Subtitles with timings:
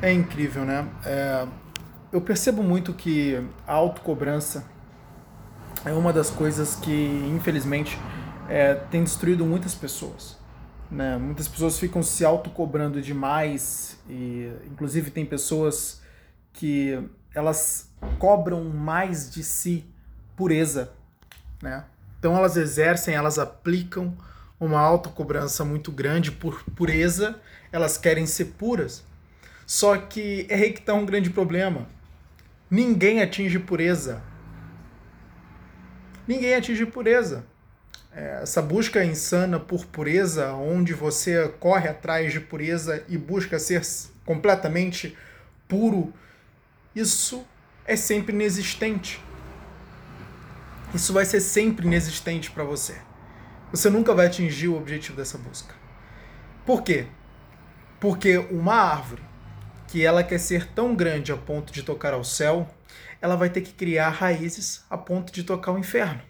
[0.00, 0.88] É incrível, né?
[1.04, 1.46] É,
[2.12, 4.64] eu percebo muito que a autocobrança
[5.84, 6.92] é uma das coisas que,
[7.34, 7.98] infelizmente,
[8.48, 10.38] é, tem destruído muitas pessoas.
[10.90, 11.18] Né?
[11.18, 16.00] Muitas pessoas ficam se autocobrando demais e, inclusive, tem pessoas
[16.52, 16.98] que
[17.34, 19.84] elas cobram mais de si
[20.36, 20.92] pureza,
[21.60, 21.84] né?
[22.18, 24.16] Então elas exercem, elas aplicam
[24.58, 27.40] uma autocobrança muito grande por pureza,
[27.70, 29.04] elas querem ser puras.
[29.68, 31.86] Só que é aí que está um grande problema.
[32.70, 34.22] Ninguém atinge pureza.
[36.26, 37.44] Ninguém atinge pureza.
[38.10, 43.82] É, essa busca insana por pureza, onde você corre atrás de pureza e busca ser
[44.24, 45.14] completamente
[45.68, 46.14] puro,
[46.96, 47.46] isso
[47.84, 49.22] é sempre inexistente.
[50.94, 52.96] Isso vai ser sempre inexistente para você.
[53.70, 55.74] Você nunca vai atingir o objetivo dessa busca.
[56.64, 57.04] Por quê?
[58.00, 59.28] Porque uma árvore
[59.88, 62.68] que ela quer ser tão grande a ponto de tocar ao céu,
[63.20, 66.20] ela vai ter que criar raízes a ponto de tocar o inferno.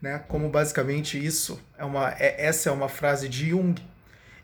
[0.00, 0.18] Né?
[0.28, 3.80] Como basicamente isso é uma é, essa é uma frase de Jung.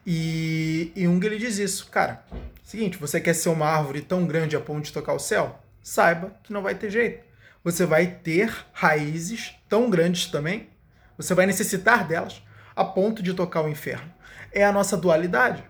[0.06, 2.24] E Jung ele diz isso, cara.
[2.62, 5.58] Seguinte, você quer ser uma árvore tão grande a ponto de tocar o céu?
[5.82, 7.24] Saiba que não vai ter jeito.
[7.62, 10.68] Você vai ter raízes tão grandes também,
[11.16, 12.42] você vai necessitar delas
[12.76, 14.12] a ponto de tocar o inferno.
[14.52, 15.64] É a nossa dualidade.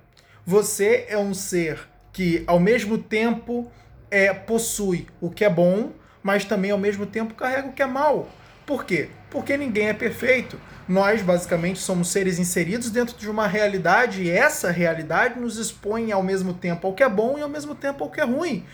[0.45, 3.71] Você é um ser que ao mesmo tempo
[4.09, 5.91] é, possui o que é bom,
[6.23, 8.29] mas também ao mesmo tempo carrega o que é mal.
[8.65, 9.11] Por quê?
[9.29, 10.59] Porque ninguém é perfeito.
[10.89, 16.23] Nós, basicamente, somos seres inseridos dentro de uma realidade e essa realidade nos expõe ao
[16.23, 18.65] mesmo tempo ao que é bom e ao mesmo tempo ao que é ruim.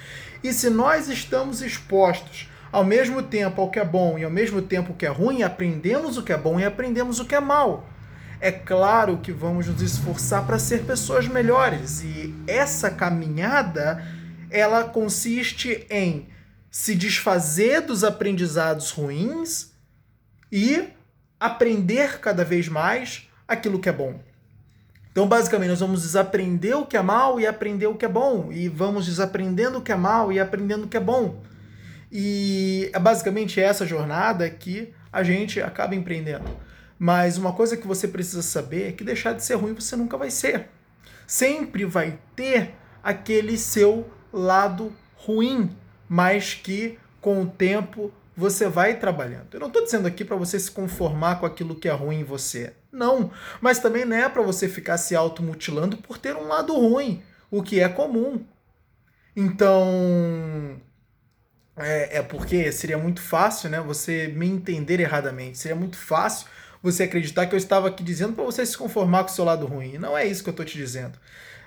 [0.44, 4.60] E se nós estamos expostos ao mesmo tempo ao que é bom e ao mesmo
[4.60, 7.40] tempo ao que é ruim, aprendemos o que é bom e aprendemos o que é
[7.40, 7.86] mal
[8.40, 12.02] é claro que vamos nos esforçar para ser pessoas melhores.
[12.02, 14.02] E essa caminhada,
[14.50, 16.28] ela consiste em
[16.70, 19.72] se desfazer dos aprendizados ruins
[20.50, 20.88] e
[21.38, 24.20] aprender cada vez mais aquilo que é bom.
[25.12, 28.52] Então, basicamente, nós vamos desaprender o que é mal e aprender o que é bom,
[28.52, 31.42] e vamos desaprendendo o que é mal e aprendendo o que é bom.
[32.12, 36.48] E é basicamente essa jornada que a gente acaba empreendendo.
[37.02, 40.18] Mas uma coisa que você precisa saber é que deixar de ser ruim você nunca
[40.18, 40.68] vai ser.
[41.26, 45.74] Sempre vai ter aquele seu lado ruim,
[46.06, 49.48] mas que com o tempo você vai trabalhando.
[49.50, 52.24] Eu não estou dizendo aqui para você se conformar com aquilo que é ruim em
[52.24, 52.74] você.
[52.92, 53.30] Não.
[53.62, 57.62] Mas também não é para você ficar se automutilando por ter um lado ruim, o
[57.62, 58.44] que é comum.
[59.34, 60.78] Então.
[61.78, 63.80] É, é porque seria muito fácil, né?
[63.80, 65.56] Você me entender erradamente.
[65.56, 66.46] Seria muito fácil
[66.82, 69.66] você acreditar que eu estava aqui dizendo para você se conformar com o seu lado
[69.66, 69.98] ruim.
[69.98, 71.18] Não é isso que eu estou te dizendo.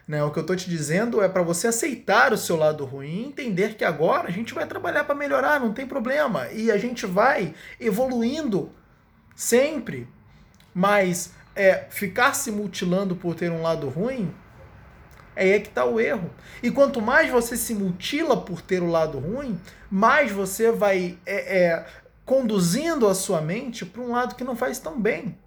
[0.08, 0.24] Né?
[0.24, 3.76] O que eu estou te dizendo é para você aceitar o seu lado ruim entender
[3.76, 6.48] que agora a gente vai trabalhar para melhorar, não tem problema.
[6.52, 8.72] E a gente vai evoluindo
[9.36, 10.08] sempre.
[10.74, 14.34] Mas é, ficar se mutilando por ter um lado ruim,
[15.36, 16.30] é que está o erro.
[16.62, 19.60] E quanto mais você se mutila por ter o lado ruim,
[19.90, 21.86] mais você vai é, é,
[22.26, 25.38] conduzindo a sua mente para um lado que não faz tão bem.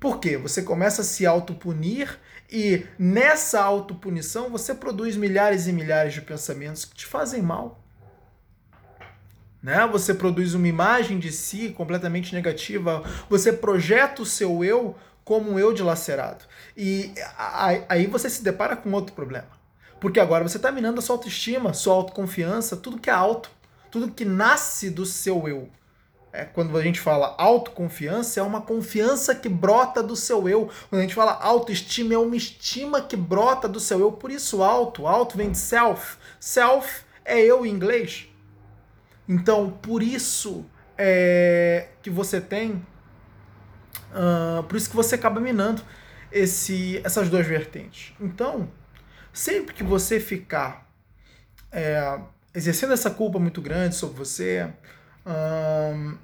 [0.00, 0.36] Por quê?
[0.36, 2.18] Você começa a se autopunir
[2.50, 7.82] e nessa autopunição você produz milhares e milhares de pensamentos que te fazem mal.
[9.62, 9.86] Né?
[9.90, 14.94] Você produz uma imagem de si completamente negativa, você projeta o seu eu
[15.24, 16.44] como um eu dilacerado.
[16.76, 17.12] E
[17.88, 19.48] aí você se depara com outro problema.
[19.98, 23.50] Porque agora você está minando a sua autoestima, sua autoconfiança, tudo que é alto,
[23.90, 25.70] tudo que nasce do seu eu
[26.36, 30.70] é, quando a gente fala autoconfiança, é uma confiança que brota do seu eu.
[30.90, 34.12] Quando a gente fala autoestima, é uma estima que brota do seu eu.
[34.12, 35.06] Por isso, auto.
[35.06, 36.18] Auto vem de self.
[36.38, 38.28] Self é eu em inglês.
[39.26, 40.66] Então, por isso
[40.98, 42.84] é, que você tem.
[44.12, 45.82] Uh, por isso que você acaba minando
[46.30, 48.12] esse, essas duas vertentes.
[48.20, 48.70] Então,
[49.32, 50.86] sempre que você ficar
[51.72, 52.20] é,
[52.54, 54.70] exercendo essa culpa muito grande sobre você,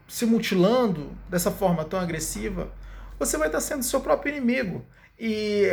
[0.06, 2.72] se mutilando dessa forma tão agressiva,
[3.18, 4.84] você vai estar sendo seu próprio inimigo.
[5.18, 5.70] E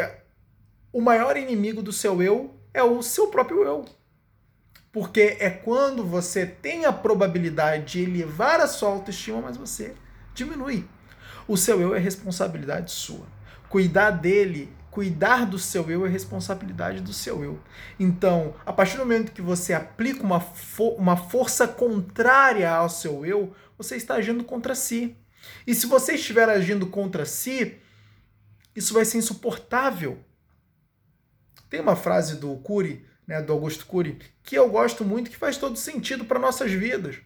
[0.92, 3.86] o maior inimigo do seu eu é o seu próprio eu.
[4.92, 9.96] Porque é quando você tem a probabilidade de elevar a sua autoestima, mas você
[10.34, 10.88] diminui.
[11.48, 13.26] O seu eu é responsabilidade sua.
[13.70, 17.58] Cuidar dele cuidar do seu eu é responsabilidade do seu eu.
[17.98, 20.46] Então, a partir do momento que você aplica uma,
[20.98, 25.16] uma força contrária ao seu eu, você está agindo contra si.
[25.66, 27.78] E se você estiver agindo contra si,
[28.76, 30.20] isso vai ser insuportável.
[31.70, 35.56] Tem uma frase do Cury né, do Augusto Cury, que eu gosto muito, que faz
[35.56, 37.20] todo sentido para nossas vidas.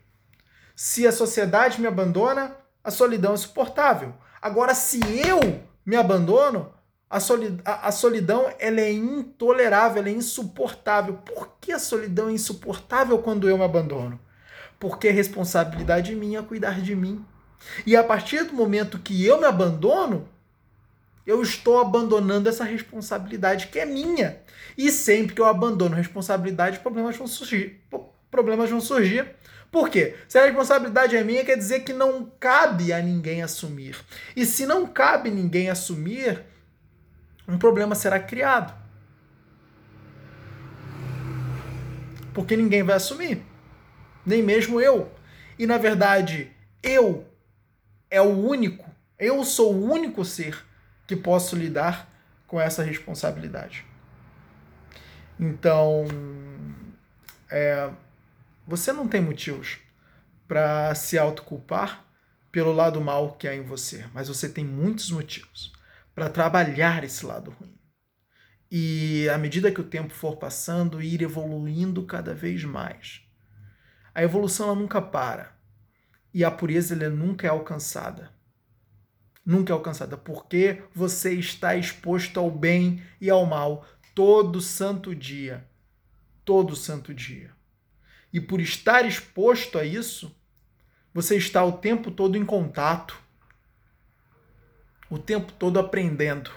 [0.75, 4.13] Se a sociedade me abandona, a solidão é suportável.
[4.39, 6.71] Agora, se eu me abandono,
[7.13, 11.13] a, solidão, a, a solidão ela é intolerável, ela é insuportável.
[11.13, 14.19] Por que a solidão é insuportável quando eu me abandono?
[14.79, 17.23] Porque é responsabilidade minha cuidar de mim.
[17.85, 20.27] E a partir do momento que eu me abandono,
[21.23, 24.39] eu estou abandonando essa responsabilidade que é minha.
[24.75, 27.79] E sempre que eu abandono responsabilidade, problemas vão surgir.
[28.31, 29.27] Problemas vão surgir.
[29.71, 30.15] Por quê?
[30.27, 33.95] Se a responsabilidade é minha, quer dizer que não cabe a ninguém assumir.
[34.35, 36.43] E se não cabe ninguém assumir,
[37.47, 38.73] um problema será criado.
[42.33, 43.43] Porque ninguém vai assumir.
[44.25, 45.11] Nem mesmo eu.
[45.57, 46.51] E na verdade,
[46.81, 47.27] eu
[48.09, 50.63] é o único, eu sou o único ser
[51.07, 52.07] que posso lidar
[52.45, 53.85] com essa responsabilidade.
[55.39, 56.05] Então,
[57.49, 57.89] é,
[58.67, 59.79] você não tem motivos
[60.47, 62.05] para se autoculpar
[62.51, 65.73] pelo lado mal que há em você, mas você tem muitos motivos
[66.13, 67.77] para trabalhar esse lado ruim.
[68.69, 73.21] E à medida que o tempo for passando, ir evoluindo cada vez mais.
[74.13, 75.55] A evolução ela nunca para.
[76.33, 78.33] E a pureza ela nunca é alcançada
[79.45, 83.85] nunca é alcançada, porque você está exposto ao bem e ao mal
[84.15, 85.67] todo santo dia.
[86.45, 87.51] Todo santo dia.
[88.31, 90.35] E por estar exposto a isso,
[91.13, 93.21] você está o tempo todo em contato,
[95.13, 96.49] o tempo todo aprendendo.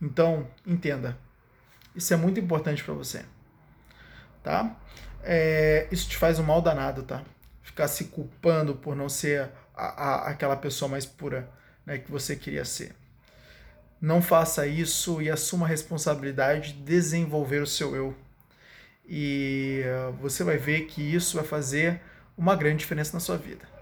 [0.00, 1.18] Então, entenda.
[1.94, 3.26] Isso é muito importante para você.
[4.42, 4.74] Tá?
[5.22, 7.22] É, isso te faz um mal danado, tá?
[7.62, 11.50] Ficar se culpando por não ser a, a, aquela pessoa mais pura
[11.84, 12.96] né, que você queria ser.
[14.00, 18.16] Não faça isso e assuma a responsabilidade de desenvolver o seu eu.
[19.06, 22.00] E uh, você vai ver que isso vai fazer
[22.34, 23.73] uma grande diferença na sua vida.